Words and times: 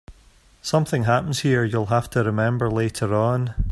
Something 0.63 1.03
happens 1.03 1.41
here 1.41 1.63
you'll 1.63 1.85
have 1.85 2.09
to 2.09 2.23
remember 2.23 2.71
later 2.71 3.13
on. 3.13 3.53